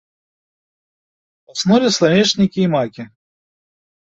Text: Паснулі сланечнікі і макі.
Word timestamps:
Паснулі 1.51 1.89
сланечнікі 1.99 2.59
і 2.67 2.71
макі. 2.75 3.03